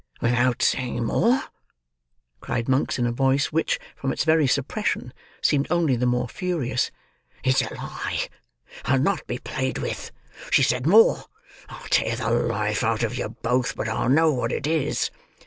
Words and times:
"Without 0.19 0.63
saying 0.63 1.03
more?" 1.05 1.43
cried 2.39 2.67
Monks, 2.67 2.97
in 2.97 3.05
a 3.05 3.11
voice 3.11 3.51
which, 3.51 3.79
from 3.95 4.11
its 4.11 4.23
very 4.23 4.47
suppression, 4.47 5.13
seemed 5.43 5.67
only 5.69 5.95
the 5.95 6.07
more 6.07 6.27
furious. 6.27 6.89
"It's 7.43 7.61
a 7.61 7.71
lie! 7.75 8.21
I'll 8.85 8.97
not 8.99 9.27
be 9.27 9.37
played 9.37 9.77
with. 9.77 10.09
She 10.49 10.63
said 10.63 10.87
more. 10.87 11.25
I'll 11.69 11.85
tear 11.91 12.15
the 12.15 12.31
life 12.31 12.83
out 12.83 13.03
of 13.03 13.15
you 13.15 13.29
both, 13.29 13.75
but 13.75 13.87
I'll 13.87 14.09
know 14.09 14.33
what 14.33 14.51
it 14.51 14.65
was." 14.65 15.11